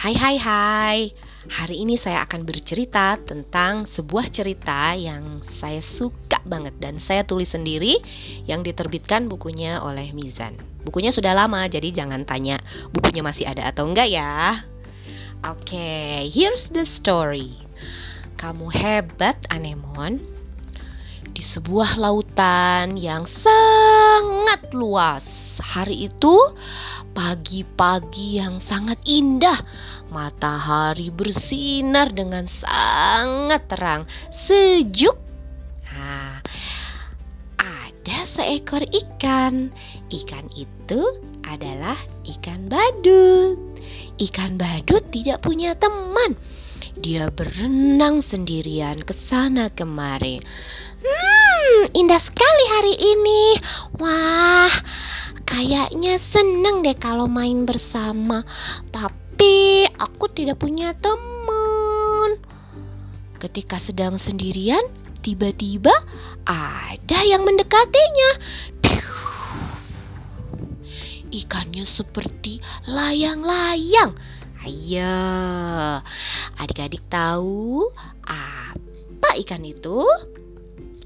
Hai 0.00 0.16
hai 0.16 0.40
hai. 0.40 0.98
Hari 1.60 1.84
ini 1.84 2.00
saya 2.00 2.24
akan 2.24 2.48
bercerita 2.48 3.20
tentang 3.20 3.84
sebuah 3.84 4.32
cerita 4.32 4.96
yang 4.96 5.44
saya 5.44 5.84
suka 5.84 6.40
banget 6.48 6.72
Dan 6.80 6.96
saya 6.96 7.20
tulis 7.20 7.52
sendiri 7.52 8.00
yang 8.48 8.64
diterbitkan 8.64 9.28
bukunya 9.28 9.76
oleh 9.84 10.16
Mizan. 10.16 10.56
Bukunya 10.88 11.12
sudah 11.12 11.36
lama 11.36 11.68
jadi 11.68 11.92
jangan 11.92 12.24
tanya 12.24 12.64
bukunya 12.96 13.20
masih 13.20 13.44
ada 13.44 13.68
atau 13.68 13.92
enggak 13.92 14.08
ya. 14.08 14.64
Oke, 15.44 15.76
okay, 15.76 16.32
here's 16.32 16.72
the 16.72 16.88
story. 16.88 17.60
Kamu 18.40 18.72
hebat 18.72 19.36
Anemon. 19.52 20.16
Di 21.28 21.44
sebuah 21.44 22.00
lautan 22.00 22.96
yang 22.96 23.28
sangat 23.28 24.64
luas 24.72 25.39
Hari 25.70 26.10
itu 26.10 26.34
pagi-pagi 27.14 28.42
yang 28.42 28.58
sangat 28.58 28.98
indah. 29.06 29.54
Matahari 30.10 31.14
bersinar 31.14 32.10
dengan 32.10 32.50
sangat 32.50 33.70
terang, 33.70 34.02
sejuk. 34.34 35.14
Nah, 35.94 36.42
ada 37.62 38.18
seekor 38.26 38.82
ikan. 38.82 39.70
Ikan 40.10 40.50
itu 40.58 41.22
adalah 41.46 41.94
ikan 42.26 42.66
badut. 42.66 43.54
Ikan 44.18 44.58
badut 44.58 45.06
tidak 45.14 45.46
punya 45.46 45.78
teman. 45.78 46.34
Dia 46.98 47.30
berenang 47.30 48.20
sendirian 48.20 49.06
ke 49.06 49.14
sana 49.14 49.70
kemari. 49.70 50.42
Hmm, 51.00 51.88
indah 51.96 52.20
sekali 52.20 52.64
hari 52.76 52.94
ini. 52.98 53.56
Wah, 53.96 54.59
Kayaknya 55.70 56.18
seneng 56.18 56.82
deh 56.82 56.98
kalau 56.98 57.30
main 57.30 57.62
bersama, 57.62 58.42
tapi 58.90 59.86
aku 60.02 60.26
tidak 60.26 60.58
punya 60.58 60.98
teman. 60.98 62.42
Ketika 63.38 63.78
sedang 63.78 64.18
sendirian, 64.18 64.82
tiba-tiba 65.22 65.94
ada 66.42 67.18
yang 67.22 67.46
mendekatinya. 67.46 68.30
Ikannya 71.30 71.86
seperti 71.86 72.58
layang-layang. 72.90 74.18
Ayo, 74.66 75.22
adik-adik 76.58 77.06
tahu 77.06 77.86
apa 78.26 79.38
ikan 79.46 79.62
itu? 79.62 80.02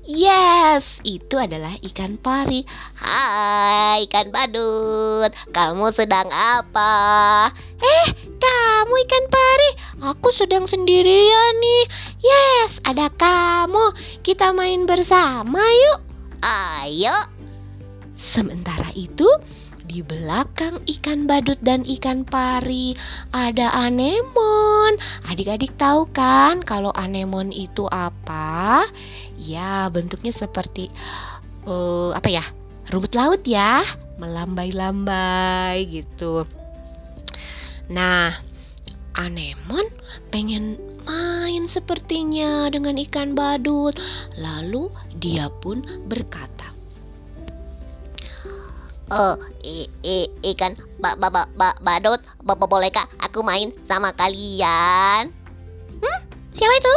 Yes, 0.05 1.01
itu 1.01 1.41
adalah 1.41 1.81
ikan 1.81 2.21
pari. 2.21 2.61
Hai, 3.01 3.74
ikan 4.07 4.29
badut. 4.31 5.31
Kamu 5.51 5.91
sedang 5.91 6.29
apa? 6.31 7.49
Eh, 7.81 8.09
kamu 8.39 8.95
ikan 9.09 9.25
pari. 9.29 9.71
Aku 10.05 10.29
sedang 10.31 10.69
sendirian 10.69 11.55
nih. 11.61 11.85
Yes, 12.21 12.81
ada 12.85 13.09
kamu. 13.13 13.93
Kita 14.21 14.53
main 14.53 14.85
bersama 14.85 15.61
yuk. 15.61 16.01
Ayo. 16.45 17.17
Sementara 18.15 18.89
itu, 18.93 19.27
di 19.85 20.01
belakang 20.01 20.81
ikan 20.89 21.29
badut 21.29 21.61
dan 21.61 21.85
ikan 21.85 22.25
pari 22.25 22.97
ada 23.37 23.71
anemon. 23.85 24.97
Adik-adik 25.29 25.77
tahu 25.77 26.09
kan 26.11 26.65
kalau 26.65 26.91
anemon 26.97 27.53
itu 27.53 27.85
apa? 27.93 28.83
Ya, 29.37 29.87
bentuknya 29.93 30.33
seperti 30.33 30.89
uh, 31.69 32.17
apa 32.17 32.29
ya? 32.33 32.45
Rumput 32.93 33.17
laut 33.17 33.43
ya, 33.49 33.81
melambai-lambai 34.21 35.89
gitu. 35.89 36.45
Nah, 37.89 38.33
anemon 39.17 39.89
pengen 40.33 40.81
main 41.05 41.69
sepertinya 41.69 42.69
dengan 42.73 42.97
ikan 43.09 43.37
badut. 43.37 43.97
Lalu 44.41 44.89
dia 45.21 45.49
pun 45.61 45.85
berkata, 46.09 46.75
Oh, 49.13 49.37
i, 49.61 49.85
i, 50.01 50.33
ikan 50.57 50.81
ba, 50.97 51.13
ba, 51.21 51.29
ba, 51.29 51.45
ba, 51.53 51.77
badut, 51.85 52.25
ba, 52.41 52.57
ba, 52.57 52.65
bolehkah 52.65 53.05
aku 53.21 53.45
main 53.45 53.69
sama 53.85 54.17
kalian? 54.17 55.29
Hmm, 56.01 56.21
siapa 56.57 56.75
itu? 56.81 56.97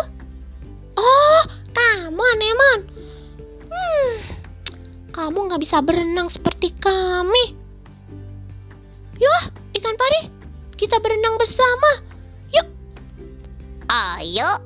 Oh, 0.96 1.42
kamu 1.76 2.24
Anemon. 2.40 2.80
Hmm, 3.68 4.12
kamu 5.18 5.50
nggak 5.50 5.62
bisa 5.66 5.82
berenang 5.82 6.30
seperti 6.30 6.78
kami. 6.78 7.58
Yuk, 9.18 9.44
ikan 9.82 9.98
pari, 9.98 10.30
kita 10.78 11.02
berenang 11.02 11.42
bersama. 11.42 12.06
Yuk. 12.54 12.68
Ayo. 13.90 14.62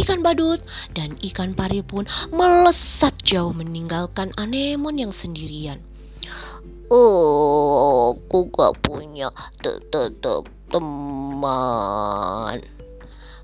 Ikan 0.00 0.24
badut 0.24 0.64
dan 0.96 1.12
ikan 1.20 1.52
pari 1.52 1.84
pun 1.84 2.08
melesat 2.32 3.12
jauh 3.20 3.52
meninggalkan 3.52 4.32
anemon 4.40 4.96
yang 4.96 5.12
sendirian. 5.12 5.76
Oh, 6.88 8.16
aku 8.16 8.48
gak 8.48 8.80
punya 8.80 9.28
teman. 10.72 12.64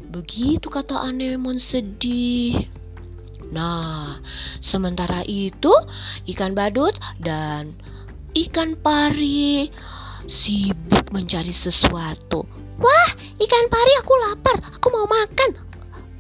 Begitu 0.09 0.73
kata 0.73 1.13
anemon 1.13 1.61
sedih. 1.61 2.73
Nah, 3.53 4.17
sementara 4.65 5.21
itu 5.29 5.71
ikan 6.33 6.57
badut 6.57 6.97
dan 7.21 7.77
ikan 8.33 8.73
pari 8.81 9.69
sibuk 10.25 11.13
mencari 11.13 11.53
sesuatu. 11.53 12.49
Wah, 12.81 13.11
ikan 13.37 13.65
pari 13.69 13.93
aku 14.01 14.13
lapar, 14.25 14.57
aku 14.73 14.87
mau 14.89 15.05
makan. 15.05 15.51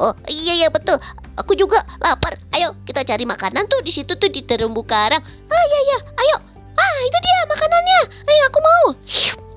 Oh 0.02 0.14
iya 0.28 0.58
iya 0.60 0.68
betul. 0.68 1.00
Aku 1.40 1.56
juga 1.56 1.80
lapar. 2.02 2.36
Ayo 2.52 2.76
kita 2.84 3.06
cari 3.06 3.24
makanan 3.24 3.64
tuh 3.70 3.80
di 3.80 3.94
situ 3.94 4.18
tuh 4.18 4.28
di 4.28 4.44
terumbu 4.44 4.84
karang. 4.84 5.22
Ah 5.48 5.64
iya 5.70 5.80
iya. 5.88 5.98
Ayo. 6.18 6.36
Ah 6.74 6.96
itu 7.06 7.18
dia 7.22 7.38
makanannya. 7.48 8.00
Ayo 8.26 8.42
aku 8.50 8.58
mau. 8.60 8.86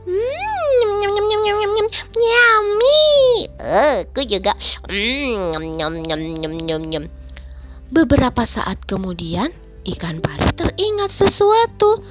Hmm, 0.06 0.78
nyam 1.02 1.12
nyam 1.18 1.26
nyam 1.26 1.42
nyam 1.42 1.58
nyam 1.58 1.72
nyam 1.74 1.88
nyami. 2.14 3.02
Uh, 3.58 3.96
aku 4.06 4.22
juga. 4.30 4.54
Hmm, 4.86 5.50
nyam 5.50 5.64
nyam 5.74 5.94
nyam 6.06 6.22
nyam 6.38 6.54
nyam 6.62 6.82
nyam. 6.86 7.04
Beberapa 7.96 8.44
saat 8.44 8.84
kemudian 8.84 9.56
ikan 9.88 10.20
pari 10.20 10.52
teringat 10.52 11.16
sesuatu. 11.16 12.04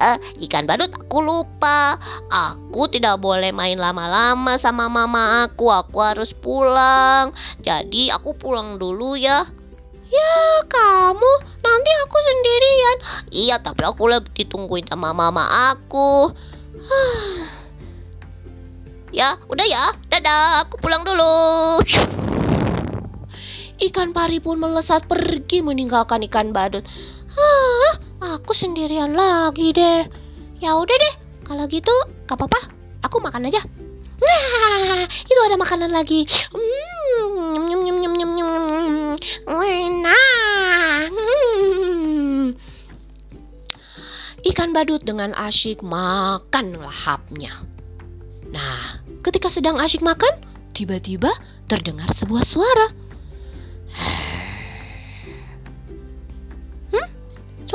Uh, 0.00 0.16
ikan 0.48 0.64
badut 0.64 0.88
aku 0.96 1.20
lupa. 1.20 2.00
Aku 2.32 2.88
tidak 2.88 3.20
boleh 3.20 3.52
main 3.52 3.76
lama-lama 3.76 4.56
sama 4.56 4.88
mama 4.88 5.44
aku. 5.44 5.68
Aku 5.68 6.00
harus 6.00 6.32
pulang. 6.32 7.36
Jadi 7.60 8.08
aku 8.08 8.32
pulang 8.32 8.80
dulu 8.80 9.12
ya. 9.12 9.44
Ya 10.08 10.40
kamu 10.72 11.32
nanti 11.60 11.90
aku 12.08 12.16
sendirian. 12.16 12.96
Iya 13.28 13.56
tapi 13.60 13.84
aku 13.84 14.08
lagi 14.08 14.32
ditungguin 14.32 14.88
sama 14.88 15.12
mama 15.12 15.76
aku. 15.76 16.32
ya 19.20 19.36
udah 19.52 19.66
ya. 19.68 19.92
Dadah 20.08 20.64
aku 20.64 20.80
pulang 20.80 21.04
dulu. 21.04 21.84
Ikan 23.76 24.16
pari 24.16 24.40
pun 24.40 24.56
melesat 24.56 25.04
pergi 25.04 25.60
meninggalkan 25.60 26.24
ikan 26.24 26.48
badut. 26.48 26.80
Hah, 27.28 27.92
aku 28.40 28.56
sendirian 28.56 29.12
lagi 29.12 29.76
deh. 29.76 30.08
Ya 30.56 30.72
udah 30.72 30.96
deh, 30.96 31.14
kalau 31.44 31.68
gitu 31.68 31.92
gak 32.24 32.40
apa-apa, 32.40 32.72
aku 33.04 33.20
makan 33.20 33.52
aja. 33.52 33.60
Nah, 34.16 35.04
itu 35.04 35.40
ada 35.44 35.60
makanan 35.60 35.92
lagi. 35.92 36.24
Hmm, 36.56 37.68
nyum 37.68 37.84
nyum 37.84 37.98
nyum 38.00 38.14
nyum 38.16 38.30
nyum. 38.32 38.52
Enak. 39.44 41.12
Hmm. 41.12 42.56
Ikan 44.40 44.72
badut 44.72 45.04
dengan 45.04 45.36
asyik 45.36 45.84
makan 45.84 46.80
lahapnya. 46.80 47.52
Nah, 48.48 49.04
ketika 49.20 49.52
sedang 49.52 49.76
asyik 49.76 50.00
makan, 50.00 50.32
tiba-tiba 50.72 51.28
terdengar 51.68 52.08
sebuah 52.08 52.40
suara. 52.40 52.88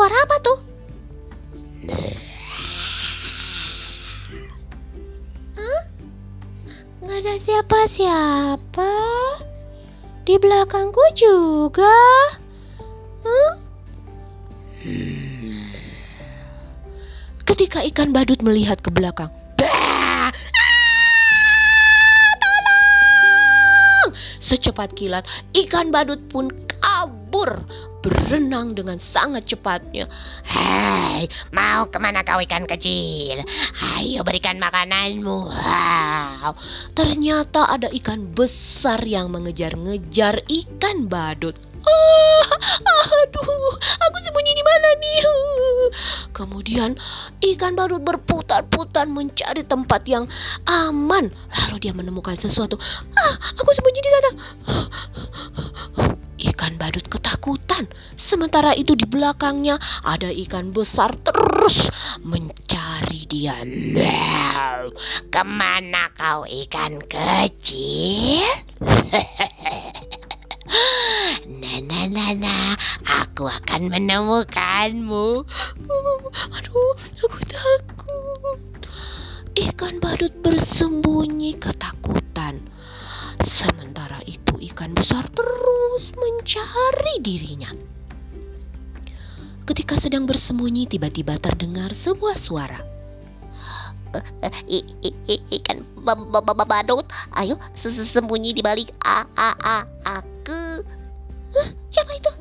Suara 0.02 0.18
apa 0.18 0.38
tuh? 0.42 0.60
Hah? 5.62 5.82
Nggak 7.06 7.18
ada 7.22 7.34
siapa-siapa. 7.38 8.94
Di 10.26 10.42
belakangku 10.42 11.06
juga. 11.14 11.94
Huh? 13.22 13.54
Ketika 17.46 17.86
ikan 17.94 18.10
badut 18.10 18.42
melihat 18.42 18.82
ke 18.82 18.90
belakang! 18.90 19.30
Ah! 19.62 20.34
Secepat 24.42 24.98
kilat, 24.98 25.30
ikan 25.54 25.94
badut 25.94 26.26
pun 26.34 26.50
kabur, 27.32 27.64
berenang 28.04 28.76
dengan 28.76 29.00
sangat 29.00 29.48
cepatnya. 29.48 30.04
Hai, 30.44 31.32
mau 31.56 31.88
ke 31.88 31.96
mana 31.96 32.28
kau 32.28 32.44
ikan 32.44 32.68
kecil? 32.68 33.40
Ayo 33.96 34.20
berikan 34.28 34.60
makananmu. 34.60 35.48
Wow, 35.48 36.52
ternyata 36.92 37.72
ada 37.72 37.88
ikan 38.04 38.36
besar 38.36 39.00
yang 39.08 39.32
mengejar-ngejar 39.32 40.44
ikan 40.44 41.08
badut. 41.08 41.56
Ah, 41.88 42.46
aduh, 43.24 43.74
aku 43.80 44.18
sembunyi 44.28 44.52
di 44.52 44.64
mana 44.68 44.90
nih? 45.00 45.20
Kemudian 46.36 47.00
ikan 47.56 47.80
badut 47.80 48.04
berputar-putar 48.04 49.08
mencari 49.08 49.64
tempat 49.64 50.04
yang 50.04 50.28
aman. 50.68 51.32
Lalu 51.32 51.76
dia 51.80 51.96
menemukan 51.96 52.36
sesuatu. 52.36 52.76
Ah, 53.16 53.36
aku 53.56 53.72
sembunyi 53.72 54.04
di 54.04 54.12
sana. 54.12 54.32
Badut 56.92 57.08
ketakutan. 57.08 57.88
Sementara 58.20 58.76
itu 58.76 59.00
di 59.00 59.08
belakangnya 59.08 59.80
ada 60.04 60.28
ikan 60.28 60.76
besar 60.76 61.16
terus 61.24 61.88
mencari 62.20 63.24
dia. 63.32 63.56
Ke 65.32 65.40
mana 65.48 66.12
kau 66.12 66.44
ikan 66.44 67.00
kecil? 67.08 68.44
Nah, 71.48 72.36
nah, 72.36 72.76
aku 73.24 73.48
akan 73.48 73.92
menemukanmu. 73.92 75.48
aduh, 76.52 76.94
aku 77.24 77.40
takut. 77.48 78.60
Ikan 79.56 80.00
badut 80.04 80.32
bersembunyi 80.44 80.91
dirinya. 87.32 87.72
Ketika 89.64 89.96
sedang 89.96 90.28
bersembunyi, 90.28 90.92
tiba-tiba 90.92 91.40
terdengar 91.40 91.96
sebuah 91.96 92.36
suara. 92.36 92.82
Ikan 95.56 95.80
badut, 96.68 97.08
ayo 97.40 97.56
sembunyi 97.80 98.52
di 98.52 98.60
balik 98.60 98.92
a 99.08 99.24
a 99.40 99.56
a 99.64 99.78
aku. 100.04 100.84
Siapa 101.88 102.12
itu? 102.20 102.32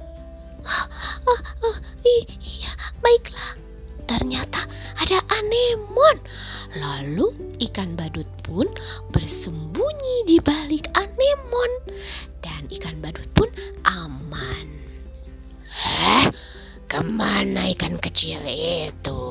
Ah, 0.66 0.86
ah, 1.30 1.78
iya, 2.02 2.72
baiklah. 2.98 3.54
Ternyata 4.10 4.66
ada 4.98 5.22
anemon. 5.30 6.18
Lalu 6.74 7.30
ikan 7.70 7.94
badut 7.94 8.26
pun 8.42 8.66
bersembunyi 9.14 10.26
di 10.26 10.42
balik 10.42 10.90
anemon 10.98 11.72
dan 12.42 12.66
ikan 12.74 12.98
badut 12.98 13.26
pun 13.38 13.46
aman. 13.86 14.79
Eh, 15.70 16.24
ke 16.90 17.00
mana 17.06 17.70
ikan 17.78 17.96
kecil 18.02 18.42
itu? 18.46 19.22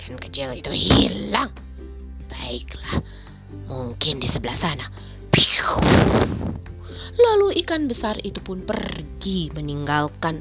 Ikan 0.00 0.16
kecil 0.16 0.56
itu 0.56 0.72
hilang. 0.72 1.52
Baiklah, 2.32 3.04
mungkin 3.68 4.18
di 4.18 4.26
sebelah 4.26 4.56
sana. 4.56 4.88
Lalu 7.12 7.60
ikan 7.62 7.86
besar 7.92 8.16
itu 8.24 8.40
pun 8.40 8.64
pergi 8.64 9.52
meninggalkan 9.52 10.40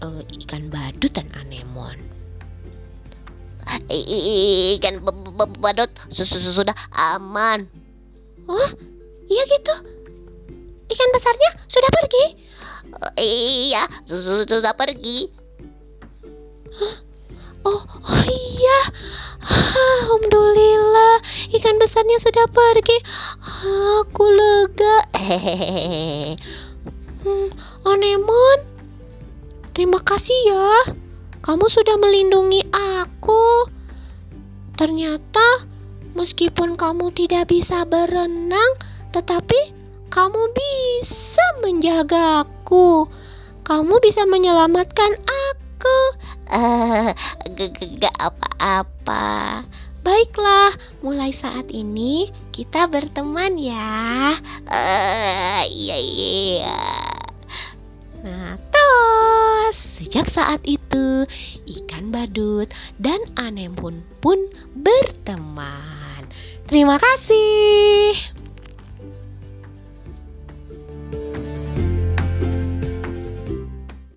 uh, 0.00 0.22
ikan 0.42 0.70
badut 0.70 1.10
dan 1.10 1.26
anemon. 1.34 1.98
Ikan 3.90 5.02
badut 5.58 5.90
sudah 6.14 6.78
aman. 6.94 7.66
Oh, 8.46 8.70
iya 9.26 9.42
gitu. 9.50 9.74
Ikan 10.86 11.10
besarnya 11.10 11.50
sudah 11.66 11.90
pergi? 11.90 12.24
Uh, 12.94 13.12
iya, 13.18 13.82
sudah 14.06 14.74
pergi. 14.74 15.30
Oh, 17.66 17.82
oh 17.82 18.24
iya. 18.30 18.78
Alhamdulillah, 20.06 21.18
ikan 21.58 21.82
besarnya 21.82 22.14
sudah 22.22 22.46
pergi. 22.46 22.94
Aku 24.06 24.24
lega. 24.30 24.96
Hmm, 27.26 27.50
Anemon, 27.82 28.62
terima 29.74 29.98
kasih 29.98 30.38
ya. 30.46 30.94
Kamu 31.42 31.66
sudah 31.66 31.98
melindungi 31.98 32.62
aku. 32.70 33.66
Ternyata 34.78 35.66
meskipun 36.14 36.78
kamu 36.78 37.10
tidak 37.18 37.50
bisa 37.50 37.82
berenang, 37.82 38.78
tetapi 39.16 39.72
kamu 40.12 40.52
bisa 40.52 41.46
menjagaku. 41.64 43.08
Kamu 43.64 43.96
bisa 44.04 44.28
menyelamatkan 44.28 45.16
aku. 45.16 45.98
Uh, 46.52 47.10
gak 47.96 48.16
apa-apa. 48.20 49.64
Baiklah, 50.04 50.70
mulai 51.02 51.34
saat 51.34 51.72
ini 51.72 52.30
kita 52.52 52.86
berteman 52.86 53.58
ya. 53.58 54.36
Uh, 54.68 55.64
iya 55.66 55.96
iya. 55.98 56.80
Nah, 58.22 58.60
tos. 58.70 59.96
Sejak 59.96 60.30
saat 60.30 60.62
itu, 60.62 61.26
ikan 61.66 62.14
badut 62.14 62.70
dan 63.02 63.18
anemon 63.34 64.04
pun 64.22 64.38
berteman. 64.76 66.22
Terima 66.70 67.00
kasih. 67.00 68.35